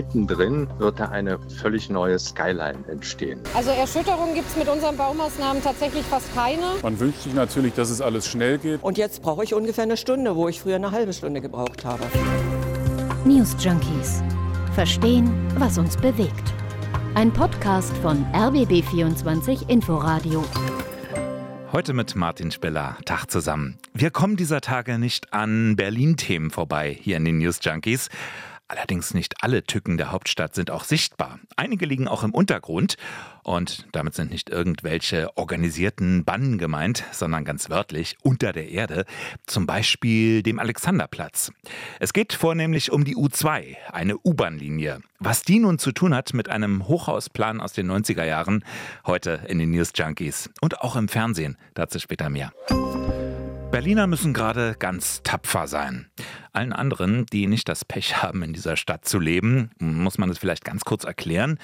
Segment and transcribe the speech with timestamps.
[0.00, 3.40] mittendrin wird da eine völlig neue Skyline entstehen.
[3.54, 6.62] Also Erschütterungen gibt es mit unseren Baumaßnahmen tatsächlich fast keine.
[6.82, 8.82] Man wünscht sich natürlich, dass es alles schnell geht.
[8.82, 12.02] Und jetzt brauche ich ungefähr eine Stunde, wo ich früher eine halbe Stunde gebraucht habe.
[13.26, 14.22] News Junkies.
[14.74, 16.54] Verstehen, was uns bewegt.
[17.14, 20.44] Ein Podcast von RBB24 Inforadio.
[21.72, 22.96] Heute mit Martin Spiller.
[23.04, 23.78] Tag zusammen.
[23.92, 28.08] Wir kommen dieser Tage nicht an Berlin-Themen vorbei hier in den News Junkies.
[28.70, 31.40] Allerdings nicht alle Tücken der Hauptstadt sind auch sichtbar.
[31.56, 32.94] Einige liegen auch im Untergrund
[33.42, 39.06] und damit sind nicht irgendwelche organisierten Bannen gemeint, sondern ganz wörtlich unter der Erde,
[39.44, 41.50] zum Beispiel dem Alexanderplatz.
[41.98, 45.00] Es geht vornehmlich um die U2, eine U-Bahn-Linie.
[45.18, 48.64] Was die nun zu tun hat mit einem Hochhausplan aus den 90er Jahren,
[49.04, 52.52] heute in den News Junkies und auch im Fernsehen, dazu später mehr.
[53.70, 56.10] Berliner müssen gerade ganz tapfer sein.
[56.52, 60.38] Allen anderen, die nicht das Pech haben, in dieser Stadt zu leben, muss man es
[60.38, 61.56] vielleicht ganz kurz erklären.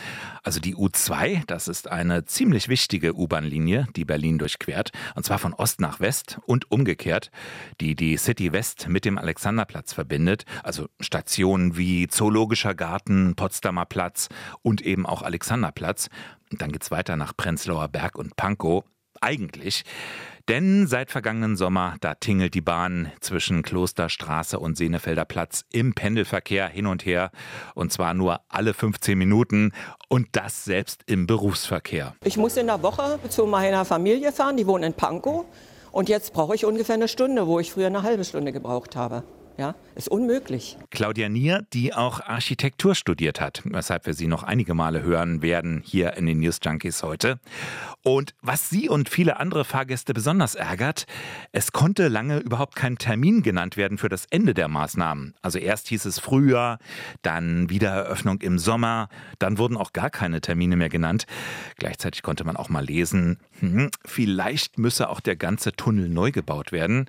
[0.44, 5.52] Also die U2, das ist eine ziemlich wichtige U-Bahn-Linie, die Berlin durchquert, und zwar von
[5.52, 7.32] Ost nach West und umgekehrt,
[7.80, 14.28] die die City West mit dem Alexanderplatz verbindet, also Stationen wie Zoologischer Garten, Potsdamer Platz
[14.62, 16.08] und eben auch Alexanderplatz.
[16.52, 18.84] Und dann geht's weiter nach Prenzlauer Berg und Pankow.
[19.20, 19.82] Eigentlich
[20.48, 26.68] denn seit vergangenen Sommer, da tingelt die Bahn zwischen Klosterstraße und Senefelder Platz im Pendelverkehr
[26.68, 27.30] hin und her.
[27.74, 29.72] Und zwar nur alle 15 Minuten.
[30.08, 32.14] Und das selbst im Berufsverkehr.
[32.24, 35.46] Ich muss in der Woche zu meiner Familie fahren, die wohnen in Pankow.
[35.90, 39.24] Und jetzt brauche ich ungefähr eine Stunde, wo ich früher eine halbe Stunde gebraucht habe.
[39.58, 40.76] Ja, ist unmöglich.
[40.90, 45.80] Claudia Nier, die auch Architektur studiert hat, weshalb wir sie noch einige Male hören werden
[45.82, 47.40] hier in den News Junkies heute.
[48.02, 51.06] Und was sie und viele andere Fahrgäste besonders ärgert,
[51.52, 55.34] es konnte lange überhaupt kein Termin genannt werden für das Ende der Maßnahmen.
[55.40, 56.78] Also erst hieß es Frühjahr,
[57.22, 61.24] dann Wiedereröffnung im Sommer, dann wurden auch gar keine Termine mehr genannt.
[61.78, 66.72] Gleichzeitig konnte man auch mal lesen, hm, vielleicht müsse auch der ganze Tunnel neu gebaut
[66.72, 67.08] werden.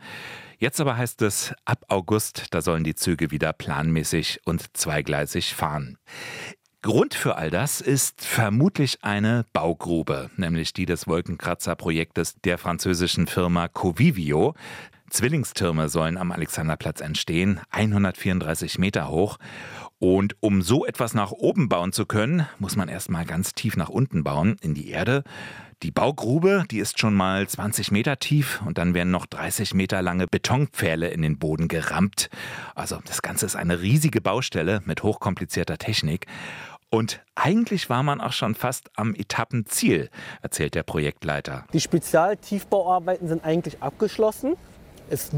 [0.59, 5.99] Jetzt aber heißt es, ab August, da sollen die Züge wieder planmäßig und zweigleisig fahren.
[6.81, 13.67] Grund für all das ist vermutlich eine Baugrube, nämlich die des Wolkenkratzer-Projektes der französischen Firma
[13.67, 14.55] Covivio.
[15.11, 19.37] Zwillingstürme sollen am Alexanderplatz entstehen, 134 Meter hoch.
[19.99, 23.89] Und um so etwas nach oben bauen zu können, muss man erstmal ganz tief nach
[23.89, 25.23] unten bauen, in die Erde.
[25.83, 30.01] Die Baugrube, die ist schon mal 20 Meter tief und dann werden noch 30 Meter
[30.01, 32.31] lange Betonpfähle in den Boden gerammt.
[32.73, 36.25] Also das Ganze ist eine riesige Baustelle mit hochkomplizierter Technik.
[36.89, 40.09] Und eigentlich war man auch schon fast am Etappenziel,
[40.41, 41.65] erzählt der Projektleiter.
[41.73, 44.55] Die Spezialtiefbauarbeiten sind eigentlich abgeschlossen.
[45.11, 45.29] Es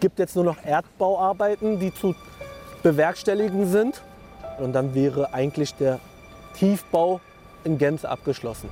[0.00, 2.14] gibt jetzt nur noch Erdbauarbeiten, die zu
[2.82, 4.02] bewerkstelligen sind.
[4.58, 6.00] Und dann wäre eigentlich der
[6.54, 7.22] Tiefbau
[7.64, 8.68] in Gänze abgeschlossen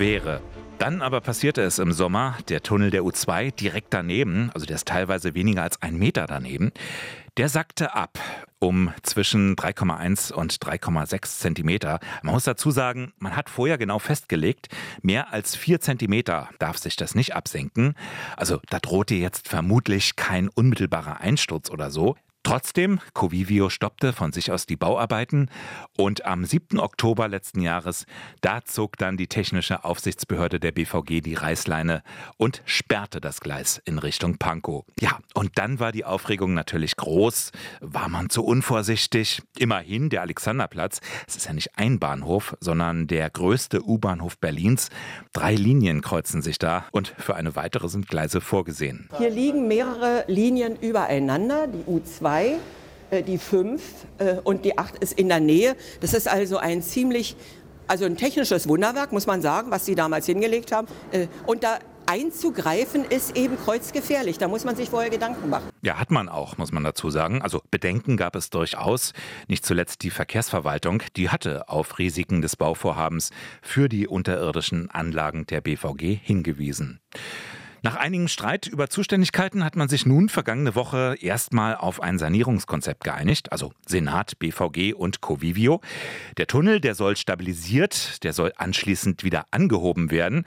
[0.00, 0.40] wäre.
[0.78, 4.88] Dann aber passierte es im Sommer, der Tunnel der U2 direkt daneben, also der ist
[4.88, 6.72] teilweise weniger als ein Meter daneben,
[7.36, 8.18] der sackte ab
[8.58, 12.00] um zwischen 3,1 und 3,6 Zentimeter.
[12.22, 14.68] Man muss dazu sagen, man hat vorher genau festgelegt,
[15.02, 17.94] mehr als 4 Zentimeter darf sich das nicht absenken.
[18.36, 22.16] Also da drohte jetzt vermutlich kein unmittelbarer Einsturz oder so.
[22.42, 25.50] Trotzdem, Covivio stoppte von sich aus die Bauarbeiten
[25.96, 26.80] und am 7.
[26.80, 28.06] Oktober letzten Jahres,
[28.40, 32.02] da zog dann die technische Aufsichtsbehörde der BVG die Reißleine
[32.38, 34.84] und sperrte das Gleis in Richtung Pankow.
[34.98, 37.52] Ja, und dann war die Aufregung natürlich groß.
[37.80, 39.42] War man zu unvorsichtig?
[39.58, 44.88] Immerhin der Alexanderplatz, es ist ja nicht ein Bahnhof, sondern der größte U-Bahnhof Berlins.
[45.34, 49.10] Drei Linien kreuzen sich da und für eine weitere sind Gleise vorgesehen.
[49.18, 52.58] Hier liegen mehrere Linien übereinander, die U2 2,
[53.10, 53.82] äh, die 5
[54.18, 55.76] äh, und die 8 ist in der Nähe.
[56.00, 57.36] Das ist also ein ziemlich,
[57.88, 60.86] also ein technisches Wunderwerk, muss man sagen, was sie damals hingelegt haben.
[61.10, 64.38] Äh, und da einzugreifen ist eben kreuzgefährlich.
[64.38, 65.70] Da muss man sich vorher Gedanken machen.
[65.82, 67.42] Ja, hat man auch, muss man dazu sagen.
[67.42, 69.12] Also Bedenken gab es durchaus.
[69.48, 73.30] Nicht zuletzt die Verkehrsverwaltung, die hatte auf Risiken des Bauvorhabens
[73.60, 77.00] für die unterirdischen Anlagen der BVG hingewiesen.
[77.82, 83.04] Nach einigem Streit über Zuständigkeiten hat man sich nun vergangene Woche erstmal auf ein Sanierungskonzept
[83.04, 85.80] geeinigt, also Senat, BVG und Covivio.
[86.36, 90.44] Der Tunnel, der soll stabilisiert, der soll anschließend wieder angehoben werden.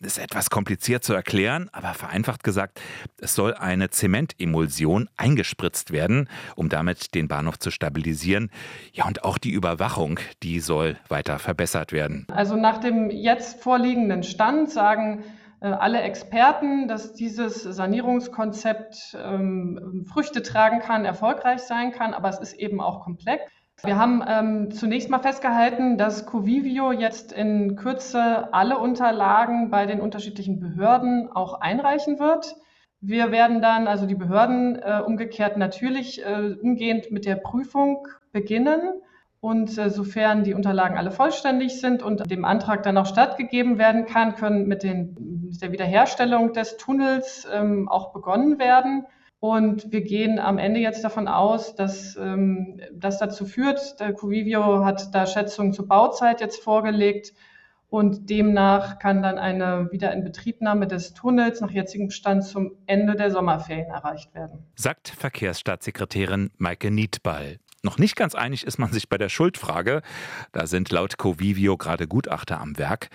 [0.00, 2.78] Ist etwas kompliziert zu erklären, aber vereinfacht gesagt,
[3.18, 8.50] es soll eine Zementemulsion eingespritzt werden, um damit den Bahnhof zu stabilisieren.
[8.92, 12.26] Ja, und auch die Überwachung, die soll weiter verbessert werden.
[12.30, 15.24] Also nach dem jetzt vorliegenden Stand sagen
[15.68, 22.54] alle Experten, dass dieses Sanierungskonzept ähm, Früchte tragen kann, erfolgreich sein kann, aber es ist
[22.54, 23.42] eben auch komplex.
[23.82, 30.00] Wir haben ähm, zunächst mal festgehalten, dass Covivio jetzt in Kürze alle Unterlagen bei den
[30.00, 32.56] unterschiedlichen Behörden auch einreichen wird.
[33.00, 38.80] Wir werden dann, also die Behörden äh, umgekehrt natürlich äh, umgehend mit der Prüfung beginnen.
[39.44, 44.06] Und äh, sofern die Unterlagen alle vollständig sind und dem Antrag dann auch stattgegeben werden
[44.06, 49.04] kann, können mit, den, mit der Wiederherstellung des Tunnels ähm, auch begonnen werden.
[49.40, 54.82] Und wir gehen am Ende jetzt davon aus, dass ähm, das dazu führt, der Covivio
[54.82, 57.34] hat da Schätzungen zur Bauzeit jetzt vorgelegt,
[57.94, 63.86] und demnach kann dann eine Wiederinbetriebnahme des Tunnels nach jetzigem Stand zum Ende der Sommerferien
[63.86, 64.66] erreicht werden.
[64.74, 67.58] Sagt Verkehrsstaatssekretärin Maike Niedball.
[67.84, 70.00] Noch nicht ganz einig ist man sich bei der Schuldfrage.
[70.52, 73.10] Da sind laut Covivio gerade Gutachter am Werk.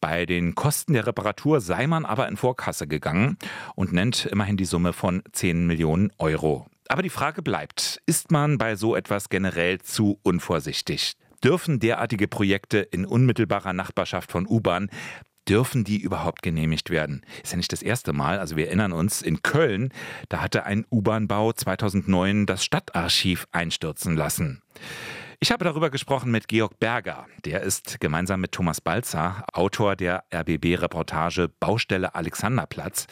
[0.00, 3.36] Bei den Kosten der Reparatur sei man aber in Vorkasse gegangen
[3.74, 6.66] und nennt immerhin die Summe von 10 Millionen Euro.
[6.88, 11.12] Aber die Frage bleibt, ist man bei so etwas generell zu unvorsichtig?
[11.42, 14.88] Dürfen derartige Projekte in unmittelbarer Nachbarschaft von U-Bahn
[15.48, 17.22] dürfen die überhaupt genehmigt werden?
[17.42, 18.38] Ist ja nicht das erste Mal.
[18.38, 19.90] Also wir erinnern uns, in Köln,
[20.28, 24.62] da hatte ein U-Bahn-Bau 2009 das Stadtarchiv einstürzen lassen.
[25.40, 27.26] Ich habe darüber gesprochen mit Georg Berger.
[27.44, 33.06] Der ist gemeinsam mit Thomas Balzer Autor der RBB-Reportage Baustelle Alexanderplatz.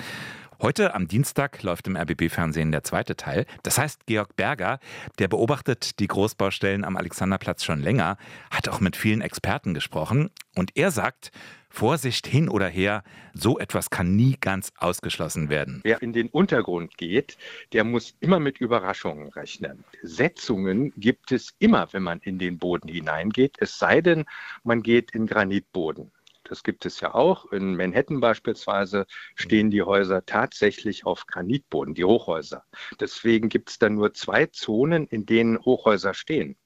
[0.62, 3.46] Heute am Dienstag läuft im RBB-Fernsehen der zweite Teil.
[3.64, 4.78] Das heißt, Georg Berger,
[5.18, 8.16] der beobachtet die Großbaustellen am Alexanderplatz schon länger,
[8.48, 11.32] hat auch mit vielen Experten gesprochen und er sagt,
[11.68, 13.02] Vorsicht hin oder her,
[13.34, 15.80] so etwas kann nie ganz ausgeschlossen werden.
[15.82, 17.38] Wer in den Untergrund geht,
[17.72, 19.82] der muss immer mit Überraschungen rechnen.
[20.04, 24.26] Setzungen gibt es immer, wenn man in den Boden hineingeht, es sei denn,
[24.62, 26.12] man geht in Granitboden.
[26.44, 27.52] Das gibt es ja auch.
[27.52, 29.06] In Manhattan beispielsweise
[29.36, 32.64] stehen die Häuser tatsächlich auf Granitboden, die Hochhäuser.
[33.00, 36.56] Deswegen gibt es dann nur zwei Zonen, in denen Hochhäuser stehen.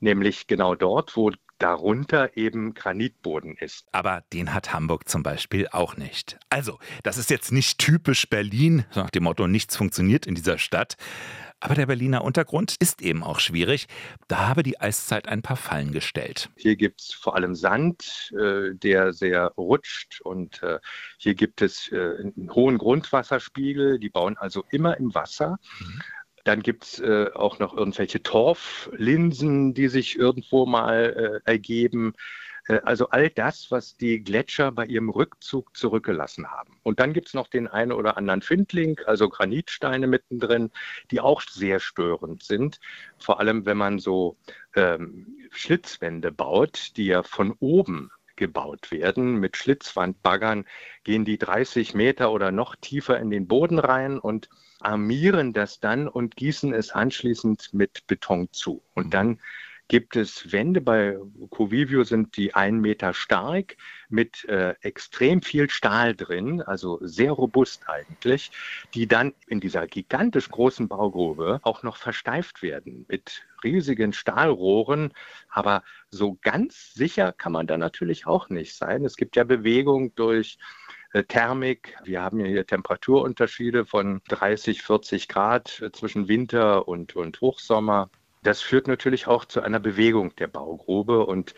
[0.00, 3.86] Nämlich genau dort, wo darunter eben Granitboden ist.
[3.92, 6.38] Aber den hat Hamburg zum Beispiel auch nicht.
[6.50, 10.96] Also, das ist jetzt nicht typisch Berlin, nach dem Motto, nichts funktioniert in dieser Stadt.
[11.64, 13.86] Aber der Berliner Untergrund ist eben auch schwierig.
[14.28, 16.50] Da habe die Eiszeit ein paar Fallen gestellt.
[16.56, 20.20] Hier gibt es vor allem Sand, äh, der sehr rutscht.
[20.20, 20.78] Und äh,
[21.16, 23.98] hier gibt es äh, einen hohen Grundwasserspiegel.
[23.98, 25.58] Die bauen also immer im Wasser.
[25.80, 26.02] Mhm.
[26.44, 32.14] Dann gibt es äh, auch noch irgendwelche Torflinsen, die sich irgendwo mal äh, ergeben.
[32.68, 36.78] Äh, also all das, was die Gletscher bei ihrem Rückzug zurückgelassen haben.
[36.82, 40.70] Und dann gibt es noch den einen oder anderen Findling, also Granitsteine mittendrin,
[41.10, 42.80] die auch sehr störend sind.
[43.18, 44.36] Vor allem, wenn man so
[44.74, 49.36] ähm, Schlitzwände baut, die ja von oben gebaut werden.
[49.36, 50.64] Mit Schlitzwandbaggern
[51.04, 54.48] gehen die 30 Meter oder noch tiefer in den Boden rein und
[54.80, 58.82] armieren das dann und gießen es anschließend mit Beton zu.
[58.94, 59.40] Und dann
[59.88, 61.18] gibt es Wände, bei
[61.50, 63.76] Covivio sind die einen Meter stark
[64.08, 68.50] mit äh, extrem viel Stahl drin, also sehr robust eigentlich,
[68.94, 75.12] die dann in dieser gigantisch großen Baugrube auch noch versteift werden mit riesigen Stahlrohren.
[75.50, 79.04] Aber so ganz sicher kann man da natürlich auch nicht sein.
[79.04, 80.58] Es gibt ja Bewegung durch
[81.12, 81.96] äh, Thermik.
[82.04, 88.10] Wir haben ja hier Temperaturunterschiede von 30, 40 Grad äh, zwischen Winter und, und Hochsommer.
[88.44, 91.54] Das führt natürlich auch zu einer Bewegung der Baugrube und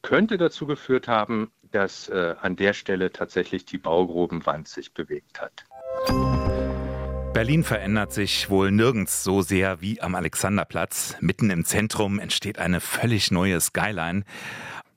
[0.00, 5.64] könnte dazu geführt haben, dass äh, an der Stelle tatsächlich die Baugrubenwand sich bewegt hat.
[7.32, 11.16] Berlin verändert sich wohl nirgends so sehr wie am Alexanderplatz.
[11.20, 14.22] Mitten im Zentrum entsteht eine völlig neue Skyline,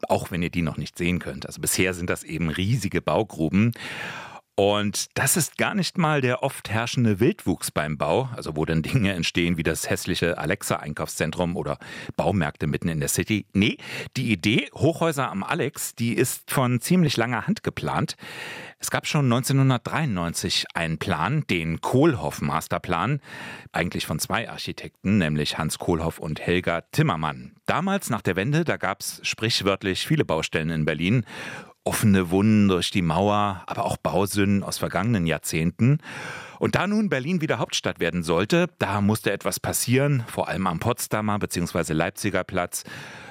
[0.07, 1.47] auch wenn ihr die noch nicht sehen könnt.
[1.47, 3.71] Also bisher sind das eben riesige Baugruben.
[4.59, 8.81] Und das ist gar nicht mal der oft herrschende Wildwuchs beim Bau, also wo dann
[8.81, 11.77] Dinge entstehen wie das hässliche Alexa-Einkaufszentrum oder
[12.15, 13.45] Baumärkte mitten in der City.
[13.53, 13.77] Nee,
[14.17, 18.15] die Idee Hochhäuser am Alex, die ist von ziemlich langer Hand geplant.
[18.79, 23.21] Es gab schon 1993 einen Plan, den Kohlhoff-Masterplan,
[23.71, 27.53] eigentlich von zwei Architekten, nämlich Hans Kohlhoff und Helga Timmermann.
[27.67, 31.25] Damals nach der Wende, da gab es sprichwörtlich viele Baustellen in Berlin
[31.87, 35.99] offene Wunden durch die Mauer, aber auch Bausünden aus vergangenen Jahrzehnten.
[36.59, 40.79] Und da nun Berlin wieder Hauptstadt werden sollte, da musste etwas passieren, vor allem am
[40.79, 41.93] Potsdamer bzw.
[41.93, 42.83] Leipziger Platz,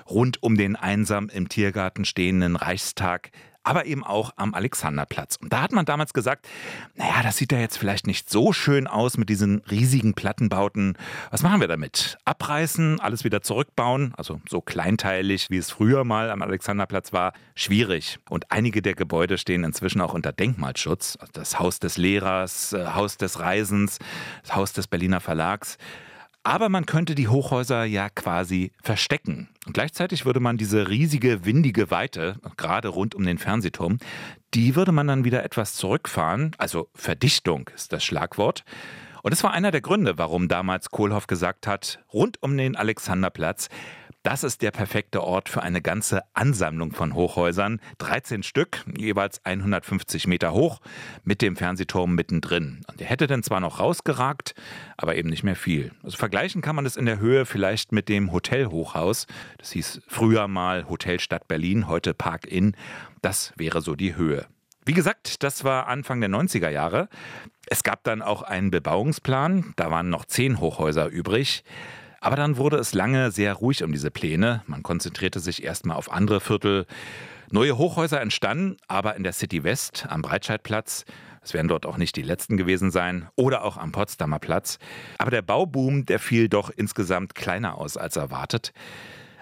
[0.08, 3.30] rund um den einsam im Tiergarten stehenden Reichstag,
[3.66, 5.36] aber eben auch am Alexanderplatz.
[5.42, 6.46] Und da hat man damals gesagt,
[6.94, 10.96] naja, das sieht ja jetzt vielleicht nicht so schön aus mit diesen riesigen Plattenbauten.
[11.32, 12.16] Was machen wir damit?
[12.24, 18.20] Abreißen, alles wieder zurückbauen, also so kleinteilig, wie es früher mal am Alexanderplatz war, schwierig.
[18.30, 21.18] Und einige der Gebäude stehen inzwischen auch unter Denkmalschutz.
[21.18, 23.98] Also das Haus des Lehrers, äh, Haus des Reisens,
[24.42, 25.76] das Haus des Berliner Verlags.
[26.46, 29.48] Aber man könnte die Hochhäuser ja quasi verstecken.
[29.66, 33.98] Und gleichzeitig würde man diese riesige, windige Weite, gerade rund um den Fernsehturm,
[34.54, 36.52] die würde man dann wieder etwas zurückfahren.
[36.56, 38.62] Also Verdichtung ist das Schlagwort.
[39.26, 43.68] Und das war einer der Gründe, warum damals Kohlhoff gesagt hat, rund um den Alexanderplatz,
[44.22, 47.80] das ist der perfekte Ort für eine ganze Ansammlung von Hochhäusern.
[47.98, 50.80] 13 Stück, jeweils 150 Meter hoch,
[51.24, 52.82] mit dem Fernsehturm mittendrin.
[52.86, 54.54] Und der hätte dann zwar noch rausgeragt,
[54.96, 55.90] aber eben nicht mehr viel.
[56.04, 59.26] Also vergleichen kann man es in der Höhe vielleicht mit dem Hotelhochhaus.
[59.58, 62.76] Das hieß früher mal Hotel Stadt Berlin, heute Park Inn.
[63.22, 64.46] Das wäre so die Höhe.
[64.86, 67.08] Wie gesagt, das war Anfang der 90er Jahre.
[67.66, 69.72] Es gab dann auch einen Bebauungsplan.
[69.74, 71.64] Da waren noch zehn Hochhäuser übrig.
[72.20, 74.62] Aber dann wurde es lange sehr ruhig um diese Pläne.
[74.68, 76.86] Man konzentrierte sich erstmal auf andere Viertel.
[77.50, 81.04] Neue Hochhäuser entstanden, aber in der City West am Breitscheidplatz.
[81.42, 84.78] Es werden dort auch nicht die letzten gewesen sein oder auch am Potsdamer Platz.
[85.18, 88.72] Aber der Bauboom, der fiel doch insgesamt kleiner aus als erwartet.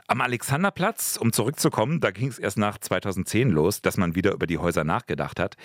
[0.06, 4.46] Am Alexanderplatz, um zurückzukommen, da ging es erst nach 2010 los, dass man wieder über
[4.46, 5.56] die Häuser nachgedacht hat.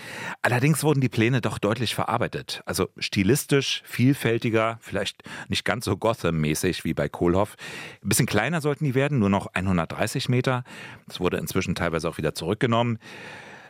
[0.41, 2.61] Allerdings wurden die Pläne doch deutlich verarbeitet.
[2.65, 7.57] Also stilistisch, vielfältiger, vielleicht nicht ganz so Gotham-mäßig wie bei Kohlhoff.
[8.01, 10.63] Ein bisschen kleiner sollten die werden, nur noch 130 Meter.
[11.05, 12.97] Das wurde inzwischen teilweise auch wieder zurückgenommen.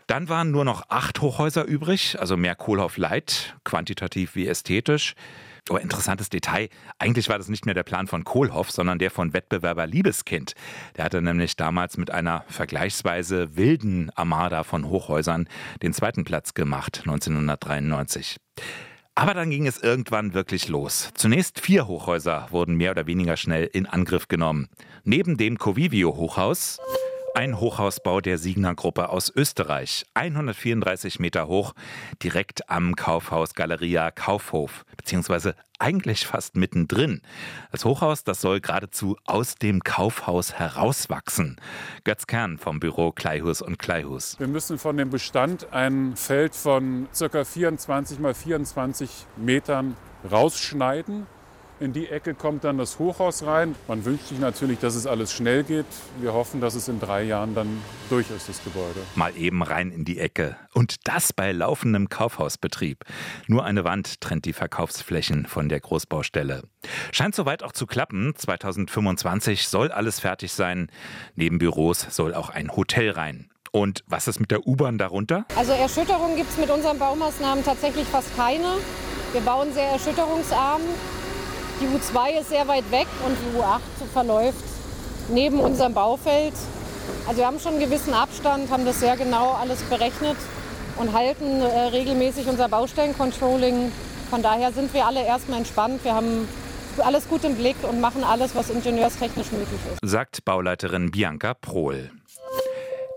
[0.05, 5.15] Dann waren nur noch acht Hochhäuser übrig, also mehr Kohlhoff Light, quantitativ wie ästhetisch.
[5.69, 9.33] Aber interessantes Detail, eigentlich war das nicht mehr der Plan von Kohlhoff, sondern der von
[9.33, 10.53] Wettbewerber Liebeskind.
[10.97, 15.47] Der hatte nämlich damals mit einer vergleichsweise wilden Armada von Hochhäusern
[15.81, 18.37] den zweiten Platz gemacht, 1993.
[19.15, 21.11] Aber dann ging es irgendwann wirklich los.
[21.13, 24.69] Zunächst vier Hochhäuser wurden mehr oder weniger schnell in Angriff genommen.
[25.03, 26.79] Neben dem Covivio Hochhaus
[27.35, 31.73] ein Hochhausbau der Siegner Gruppe aus Österreich, 134 Meter hoch,
[32.23, 37.21] direkt am Kaufhaus Galeria Kaufhof, beziehungsweise eigentlich fast mittendrin.
[37.71, 41.57] Das Hochhaus, das soll geradezu aus dem Kaufhaus herauswachsen.
[42.03, 44.37] Götz Kern vom Büro Kleihus und Kleihus.
[44.39, 47.43] Wir müssen von dem Bestand ein Feld von ca.
[47.43, 49.95] 24 mal 24 Metern
[50.29, 51.27] rausschneiden
[51.79, 53.75] in die Ecke kommt dann das Hochhaus rein.
[53.87, 55.85] Man wünscht sich natürlich, dass es alles schnell geht.
[56.19, 58.99] Wir hoffen, dass es in drei Jahren dann durch ist, das Gebäude.
[59.15, 60.57] Mal eben rein in die Ecke.
[60.73, 63.05] Und das bei laufendem Kaufhausbetrieb.
[63.47, 66.63] Nur eine Wand trennt die Verkaufsflächen von der Großbaustelle.
[67.11, 68.33] Scheint soweit auch zu klappen.
[68.35, 70.91] 2025 soll alles fertig sein.
[71.35, 73.49] Neben Büros soll auch ein Hotel rein.
[73.71, 75.45] Und was ist mit der U-Bahn darunter?
[75.55, 78.77] Also Erschütterungen gibt es mit unseren Baumaßnahmen tatsächlich fast keine.
[79.31, 80.81] Wir bauen sehr erschütterungsarm.
[81.81, 83.79] Die U2 ist sehr weit weg und die U8
[84.11, 84.63] verläuft
[85.29, 86.53] neben unserem Baufeld.
[87.25, 90.35] Also wir haben schon einen gewissen Abstand, haben das sehr genau alles berechnet
[90.97, 93.91] und halten äh, regelmäßig unser Baustellencontrolling.
[94.29, 96.03] Von daher sind wir alle erstmal entspannt.
[96.03, 96.47] Wir haben
[96.97, 99.99] alles gut im Blick und machen alles, was ingenieurstechnisch möglich ist.
[100.03, 102.11] Sagt Bauleiterin Bianca Prohl.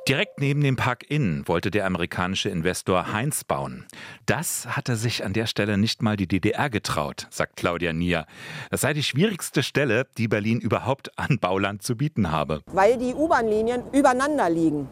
[0.09, 3.87] Direkt neben dem Park Inn wollte der amerikanische Investor Heinz bauen.
[4.27, 8.27] Das hatte sich an der Stelle nicht mal die DDR getraut, sagt Claudia Nier.
[8.73, 12.63] Das sei die schwierigste Stelle, die Berlin überhaupt an Bauland zu bieten habe.
[12.67, 14.89] Weil die U-Bahn-Linien übereinander liegen.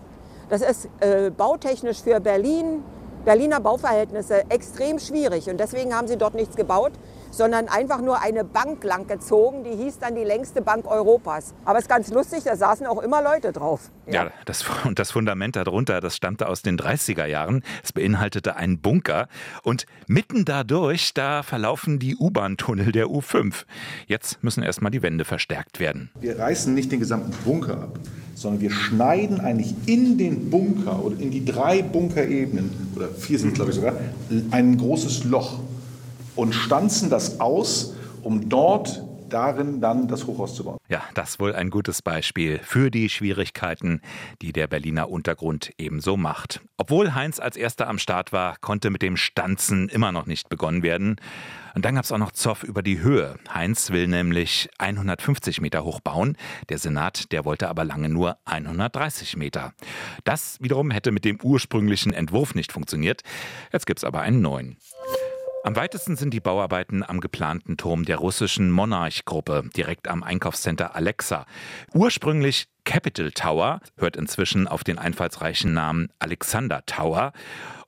[0.48, 2.84] Das ist äh, bautechnisch für Berlin,
[3.24, 5.50] Berliner Bauverhältnisse extrem schwierig.
[5.50, 6.92] Und deswegen haben sie dort nichts gebaut
[7.30, 9.64] sondern einfach nur eine Bank lang gezogen.
[9.64, 11.54] Die hieß dann die längste Bank Europas.
[11.64, 13.90] Aber es ist ganz lustig, da saßen auch immer Leute drauf.
[14.06, 17.62] Ja, ja das, und das Fundament darunter, das stammte aus den 30er Jahren.
[17.82, 19.28] Es beinhaltete einen Bunker.
[19.62, 23.64] Und mitten dadurch, da verlaufen die U-Bahn-Tunnel der U5.
[24.06, 26.10] Jetzt müssen erstmal die Wände verstärkt werden.
[26.20, 27.98] Wir reißen nicht den gesamten Bunker ab,
[28.34, 33.50] sondern wir schneiden eigentlich in den Bunker oder in die drei Bunkerebenen, oder vier sind
[33.50, 33.94] es glaube ich sogar,
[34.50, 35.60] ein großes Loch
[36.40, 40.78] und stanzen das aus, um dort darin dann das Hochhaus zu bauen.
[40.88, 44.00] Ja, das wohl ein gutes Beispiel für die Schwierigkeiten,
[44.40, 46.62] die der Berliner Untergrund ebenso macht.
[46.78, 50.82] Obwohl Heinz als erster am Start war, konnte mit dem Stanzen immer noch nicht begonnen
[50.82, 51.16] werden.
[51.74, 53.36] Und dann gab es auch noch Zoff über die Höhe.
[53.52, 56.38] Heinz will nämlich 150 Meter hoch bauen.
[56.70, 59.74] Der Senat, der wollte aber lange nur 130 Meter.
[60.24, 63.20] Das wiederum hätte mit dem ursprünglichen Entwurf nicht funktioniert.
[63.72, 64.78] Jetzt gibt es aber einen neuen.
[65.62, 71.44] Am weitesten sind die Bauarbeiten am geplanten Turm der russischen Monarch-Gruppe, direkt am Einkaufscenter Alexa.
[71.92, 77.32] Ursprünglich Capital Tower, hört inzwischen auf den einfallsreichen Namen Alexander Tower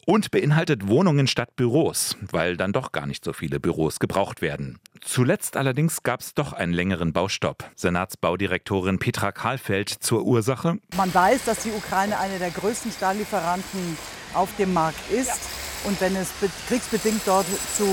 [0.05, 4.79] und beinhaltet Wohnungen statt Büros, weil dann doch gar nicht so viele Büros gebraucht werden.
[5.01, 7.65] Zuletzt allerdings gab es doch einen längeren Baustopp.
[7.77, 10.77] Senatsbaudirektorin Petra Kahlfeld zur Ursache.
[10.95, 13.97] Man weiß, dass die Ukraine einer der größten Stahllieferanten
[14.35, 15.62] auf dem Markt ist.
[15.85, 16.29] Und wenn es
[16.69, 17.47] kriegsbedingt dort
[17.77, 17.85] zu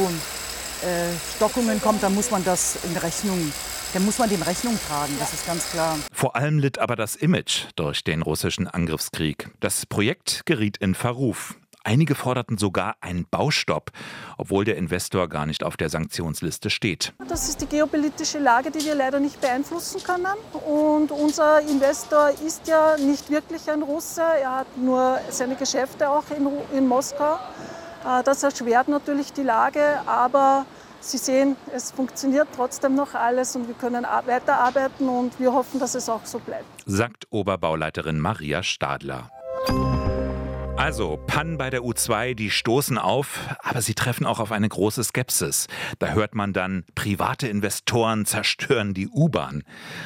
[0.85, 3.51] äh, Stockungen kommt, dann muss man das in Rechnung
[3.93, 5.97] dann muss man dem Rechnung tragen, das ist ganz klar.
[6.13, 9.49] Vor allem litt aber das Image durch den russischen Angriffskrieg.
[9.61, 11.55] Das Projekt geriet in Verruf.
[11.83, 13.91] Einige forderten sogar einen Baustopp,
[14.37, 17.13] obwohl der Investor gar nicht auf der Sanktionsliste steht.
[17.27, 20.27] Das ist die geopolitische Lage, die wir leider nicht beeinflussen können.
[20.67, 24.21] Und unser Investor ist ja nicht wirklich ein Russe.
[24.21, 27.39] Er hat nur seine Geschäfte auch in, in Moskau.
[28.05, 30.65] Äh, das erschwert natürlich die Lage, aber
[31.01, 35.95] Sie sehen, es funktioniert trotzdem noch alles und wir können weiterarbeiten und wir hoffen, dass
[35.95, 36.65] es auch so bleibt.
[36.85, 39.31] Sagt Oberbauleiterin Maria Stadler.
[40.79, 45.03] Also, Pannen bei der U2, die stoßen auf, aber sie treffen auch auf eine große
[45.03, 45.67] Skepsis.
[45.99, 49.63] Da hört man dann, private Investoren zerstören die U-Bahn.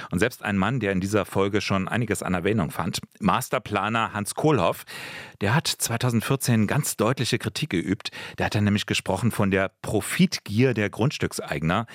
[0.10, 4.34] Und selbst ein Mann, der in dieser Folge schon einiges an Erwähnung fand, Masterplaner Hans
[4.34, 4.86] Kohlhoff,
[5.42, 8.10] der hat 2014 ganz deutliche Kritik geübt.
[8.40, 11.86] Der hat dann nämlich gesprochen von der Profitgier der Grundstückseigner.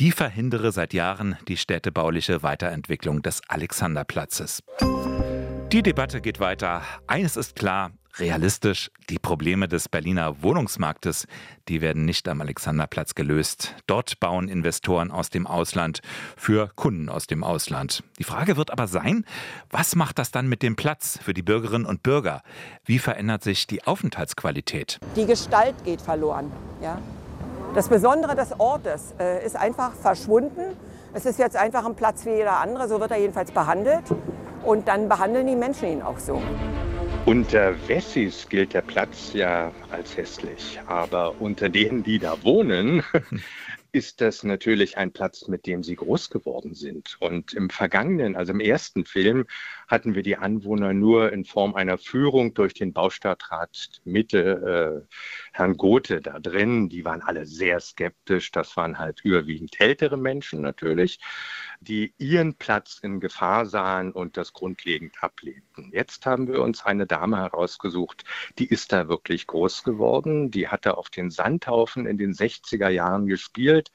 [0.00, 4.62] Die verhindere seit Jahren die städtebauliche Weiterentwicklung des Alexanderplatzes.
[5.70, 6.82] Die Debatte geht weiter.
[7.06, 11.26] Eines ist klar, realistisch, die Probleme des Berliner Wohnungsmarktes,
[11.68, 13.74] die werden nicht am Alexanderplatz gelöst.
[13.86, 16.00] Dort bauen Investoren aus dem Ausland
[16.36, 18.02] für Kunden aus dem Ausland.
[18.18, 19.24] Die Frage wird aber sein,
[19.70, 22.42] was macht das dann mit dem Platz für die Bürgerinnen und Bürger?
[22.84, 24.98] Wie verändert sich die Aufenthaltsqualität?
[25.16, 26.50] Die Gestalt geht verloren.
[26.82, 26.98] Ja?
[27.74, 30.76] Das Besondere des Ortes äh, ist einfach verschwunden.
[31.14, 34.04] Es ist jetzt einfach ein Platz wie jeder andere, so wird er jedenfalls behandelt.
[34.62, 36.40] Und dann behandeln die Menschen ihn auch so.
[37.24, 43.04] Unter Wessis gilt der Platz ja als hässlich, aber unter denen, die da wohnen,
[43.92, 47.16] ist das natürlich ein Platz, mit dem sie groß geworden sind.
[47.20, 49.46] Und im vergangenen, also im ersten Film,
[49.92, 55.14] hatten wir die Anwohner nur in Form einer Führung durch den Baustadtrat Mitte, äh,
[55.52, 56.88] Herrn Gothe da drin.
[56.88, 58.50] Die waren alle sehr skeptisch.
[58.52, 61.20] Das waren halt überwiegend ältere Menschen natürlich,
[61.80, 65.90] die ihren Platz in Gefahr sahen und das grundlegend ablehnten.
[65.92, 68.24] Jetzt haben wir uns eine Dame herausgesucht,
[68.58, 70.50] die ist da wirklich groß geworden.
[70.50, 73.92] Die hatte auf den Sandhaufen in den 60er Jahren gespielt.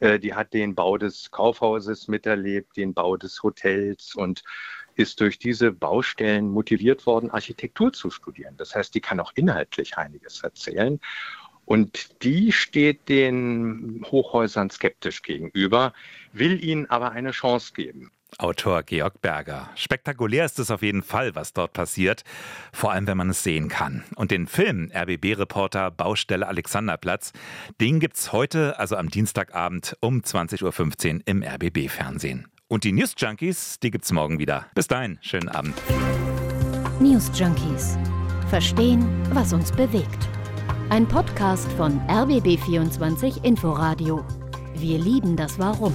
[0.00, 4.42] Äh, die hat den Bau des Kaufhauses miterlebt, den Bau des Hotels und
[4.96, 8.56] ist durch diese Baustellen motiviert worden, Architektur zu studieren.
[8.56, 11.00] Das heißt, die kann auch inhaltlich einiges erzählen.
[11.64, 15.94] Und die steht den Hochhäusern skeptisch gegenüber,
[16.32, 18.10] will ihnen aber eine Chance geben.
[18.38, 19.70] Autor Georg Berger.
[19.76, 22.24] Spektakulär ist es auf jeden Fall, was dort passiert,
[22.72, 24.04] vor allem wenn man es sehen kann.
[24.16, 27.32] Und den Film RBB-Reporter Baustelle Alexanderplatz,
[27.80, 32.48] den gibt's heute, also am Dienstagabend um 20.15 Uhr im RBB-Fernsehen.
[32.68, 34.66] Und die News Junkies, die gibt's morgen wieder.
[34.74, 35.74] Bis dahin, schönen Abend.
[36.98, 37.98] News Junkies.
[38.48, 40.28] Verstehen, was uns bewegt.
[40.88, 44.24] Ein Podcast von RBB24 Inforadio.
[44.76, 45.94] Wir lieben das Warum.